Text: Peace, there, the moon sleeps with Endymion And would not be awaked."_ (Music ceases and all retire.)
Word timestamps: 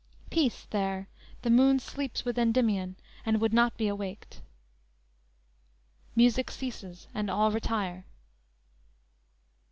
Peace, 0.31 0.65
there, 0.71 1.07
the 1.43 1.51
moon 1.51 1.77
sleeps 1.79 2.25
with 2.25 2.39
Endymion 2.39 2.95
And 3.23 3.39
would 3.39 3.53
not 3.53 3.77
be 3.77 3.87
awaked."_ 3.87 4.39
(Music 6.15 6.49
ceases 6.49 7.07
and 7.13 7.29
all 7.29 7.51
retire.) 7.51 8.03